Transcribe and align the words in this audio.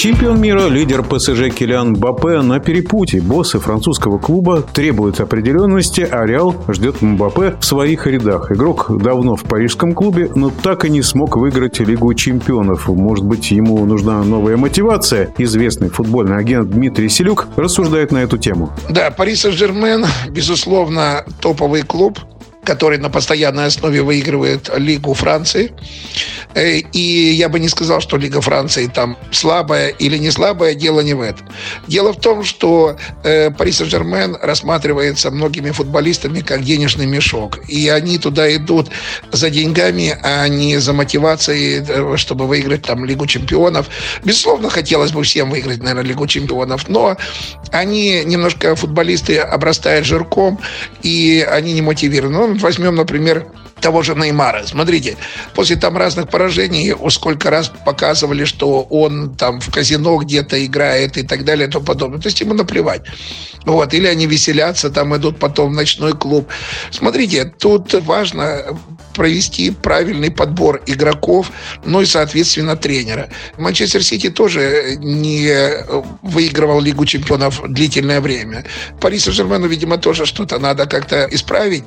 Чемпион 0.00 0.40
мира, 0.40 0.66
лидер 0.68 1.02
ПСЖ 1.02 1.54
Килиан 1.54 1.90
Мбаппе 1.90 2.40
на 2.40 2.58
перепутье. 2.58 3.20
Боссы 3.20 3.58
французского 3.58 4.16
клуба 4.16 4.62
требуют 4.62 5.20
определенности, 5.20 6.00
а 6.10 6.24
Реал 6.24 6.54
ждет 6.68 7.02
Мбаппе 7.02 7.56
в 7.60 7.64
своих 7.66 8.06
рядах. 8.06 8.50
Игрок 8.50 8.90
давно 9.02 9.36
в 9.36 9.42
парижском 9.42 9.92
клубе, 9.92 10.30
но 10.34 10.48
так 10.48 10.86
и 10.86 10.88
не 10.88 11.02
смог 11.02 11.36
выиграть 11.36 11.80
Лигу 11.80 12.14
чемпионов. 12.14 12.88
Может 12.88 13.26
быть, 13.26 13.50
ему 13.50 13.84
нужна 13.84 14.22
новая 14.22 14.56
мотивация? 14.56 15.34
Известный 15.36 15.90
футбольный 15.90 16.38
агент 16.38 16.70
Дмитрий 16.70 17.10
Селюк 17.10 17.48
рассуждает 17.56 18.10
на 18.10 18.22
эту 18.22 18.38
тему. 18.38 18.72
Да, 18.88 19.10
Пари 19.10 19.34
Сен-Жермен, 19.34 20.06
безусловно, 20.30 21.26
топовый 21.42 21.82
клуб 21.82 22.18
который 22.70 22.98
на 22.98 23.10
постоянной 23.10 23.66
основе 23.66 24.00
выигрывает 24.00 24.70
Лигу 24.78 25.12
Франции. 25.14 25.72
Э, 26.54 26.76
и 26.76 27.32
я 27.32 27.48
бы 27.48 27.58
не 27.58 27.68
сказал, 27.68 28.00
что 28.00 28.16
Лига 28.16 28.40
Франции 28.40 28.86
там 28.86 29.16
слабая 29.32 29.88
или 29.88 30.16
не 30.18 30.30
слабая, 30.30 30.74
дело 30.74 31.00
не 31.00 31.14
в 31.14 31.20
этом. 31.20 31.48
Дело 31.88 32.12
в 32.12 32.20
том, 32.20 32.44
что 32.44 32.96
э, 33.24 33.50
Пари 33.50 33.72
Сен-Жермен 33.72 34.36
рассматривается 34.40 35.32
многими 35.32 35.72
футболистами 35.72 36.42
как 36.42 36.62
денежный 36.62 37.06
мешок. 37.06 37.58
И 37.68 37.88
они 37.88 38.18
туда 38.18 38.54
идут 38.54 38.90
за 39.32 39.50
деньгами, 39.50 40.16
а 40.22 40.46
не 40.46 40.78
за 40.78 40.92
мотивацией, 40.92 41.84
э, 41.86 42.16
чтобы 42.16 42.46
выиграть 42.46 42.82
там 42.82 43.04
Лигу 43.04 43.26
чемпионов. 43.26 43.88
Безусловно, 44.22 44.70
хотелось 44.70 45.10
бы 45.10 45.24
всем 45.24 45.50
выиграть, 45.50 45.78
наверное, 45.78 46.04
Лигу 46.04 46.28
чемпионов, 46.28 46.88
но 46.88 47.16
они 47.72 48.22
немножко, 48.24 48.76
футболисты, 48.76 49.38
обрастают 49.38 50.06
жирком, 50.06 50.60
и 51.02 51.44
они 51.50 51.72
не 51.72 51.82
мотивированы. 51.82 52.30
Ну, 52.30 52.59
возьмем, 52.60 52.94
например, 52.94 53.46
того 53.80 54.02
же 54.02 54.14
Неймара. 54.14 54.64
Смотрите, 54.66 55.16
после 55.54 55.76
там 55.76 55.96
разных 55.96 56.28
поражений, 56.28 56.94
сколько 57.10 57.50
раз 57.50 57.70
показывали, 57.84 58.44
что 58.44 58.82
он 58.82 59.34
там 59.34 59.60
в 59.60 59.70
казино 59.72 60.16
где-то 60.16 60.64
играет 60.64 61.16
и 61.16 61.22
так 61.22 61.44
далее 61.44 61.68
и 61.68 61.70
тому 61.70 61.84
подобное. 61.84 62.20
То 62.20 62.28
есть 62.28 62.40
ему 62.40 62.54
наплевать. 62.54 63.02
Вот. 63.64 63.94
Или 63.94 64.06
они 64.06 64.26
веселятся, 64.26 64.90
там 64.90 65.16
идут 65.16 65.38
потом 65.38 65.72
в 65.72 65.74
ночной 65.74 66.12
клуб. 66.12 66.48
Смотрите, 66.90 67.52
тут 67.58 67.94
важно 68.04 68.78
провести 69.20 69.70
правильный 69.70 70.30
подбор 70.30 70.80
игроков, 70.86 71.52
ну 71.84 72.00
и, 72.00 72.06
соответственно, 72.06 72.74
тренера. 72.74 73.28
Манчестер 73.58 74.02
Сити 74.02 74.30
тоже 74.30 74.96
не 74.96 75.52
выигрывал 76.22 76.80
Лигу 76.80 77.04
чемпионов 77.04 77.60
длительное 77.68 78.22
время. 78.22 78.64
Пари 78.98 79.18
Сен-Жермену, 79.18 79.66
видимо, 79.66 79.98
тоже 79.98 80.24
что-то 80.24 80.58
надо 80.58 80.86
как-то 80.86 81.28
исправить. 81.30 81.84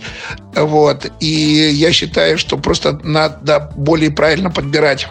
Вот. 0.55 1.11
И 1.21 1.71
я 1.73 1.91
считаю, 1.91 2.37
что 2.37 2.55
просто 2.57 2.99
надо 3.03 3.71
более 3.75 4.11
правильно 4.11 4.51
подбирать 4.51 5.07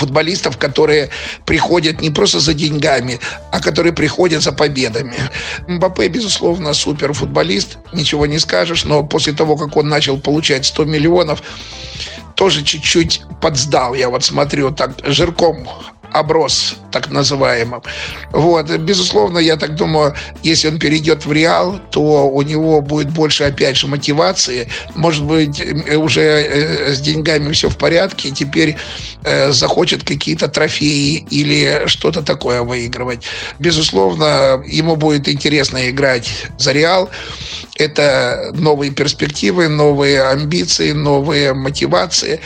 футболистов, 0.00 0.56
которые 0.56 1.10
приходят 1.44 2.00
не 2.00 2.10
просто 2.10 2.40
за 2.40 2.54
деньгами, 2.54 3.20
а 3.52 3.60
которые 3.60 3.92
приходят 3.92 4.42
за 4.42 4.52
победами. 4.52 5.14
Мбаппе, 5.68 6.08
безусловно, 6.08 6.74
супер 6.74 7.12
футболист, 7.12 7.78
ничего 7.92 8.26
не 8.26 8.38
скажешь, 8.38 8.84
но 8.84 9.04
после 9.04 9.32
того, 9.32 9.56
как 9.56 9.76
он 9.76 9.88
начал 9.88 10.18
получать 10.18 10.66
100 10.66 10.84
миллионов, 10.84 11.42
тоже 12.34 12.62
чуть-чуть 12.62 13.22
подсдал. 13.42 13.94
Я 13.94 14.08
вот 14.08 14.24
смотрю, 14.24 14.70
так 14.70 14.92
жирком 15.04 15.68
оброс 16.12 16.76
так 16.90 17.10
называемым. 17.10 17.82
Вот. 18.32 18.70
Безусловно, 18.70 19.38
я 19.38 19.56
так 19.56 19.74
думаю, 19.74 20.14
если 20.42 20.68
он 20.68 20.78
перейдет 20.78 21.26
в 21.26 21.32
Реал, 21.32 21.80
то 21.90 22.28
у 22.28 22.42
него 22.42 22.80
будет 22.80 23.10
больше, 23.10 23.44
опять 23.44 23.76
же, 23.76 23.86
мотивации. 23.86 24.68
Может 24.94 25.24
быть, 25.24 25.60
уже 25.96 26.20
э, 26.20 26.94
с 26.94 27.00
деньгами 27.00 27.52
все 27.52 27.68
в 27.68 27.76
порядке, 27.76 28.28
и 28.28 28.32
теперь 28.32 28.76
э, 29.24 29.52
захочет 29.52 30.04
какие-то 30.04 30.48
трофеи 30.48 31.26
или 31.30 31.82
что-то 31.86 32.22
такое 32.22 32.62
выигрывать. 32.62 33.24
Безусловно, 33.58 34.62
ему 34.66 34.96
будет 34.96 35.28
интересно 35.28 35.90
играть 35.90 36.30
за 36.58 36.72
Реал. 36.72 37.10
Это 37.76 38.50
новые 38.54 38.90
перспективы, 38.90 39.68
новые 39.68 40.22
амбиции, 40.22 40.92
новые 40.92 41.54
мотивации. 41.54 42.40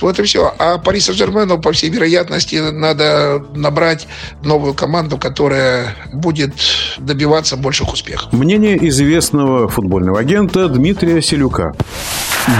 Вот 0.00 0.18
и 0.18 0.22
все. 0.22 0.54
А 0.58 0.78
Пари 0.78 1.00
Сен-Жермену, 1.00 1.58
по 1.58 1.72
всей 1.72 1.90
вероятности, 1.90 2.56
надо 2.56 3.44
набрать 3.54 4.06
новую 4.42 4.74
команду, 4.74 5.18
которая 5.18 5.96
будет 6.12 6.52
добиваться 6.98 7.56
больших 7.56 7.92
успехов. 7.92 8.32
Мнение 8.32 8.76
известного 8.88 9.68
футбольного 9.68 10.20
агента 10.20 10.68
Дмитрия 10.68 11.22
Селюка. 11.22 11.72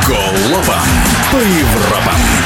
Голова 0.06 0.82
по 1.30 1.36
Европам. 1.36 2.45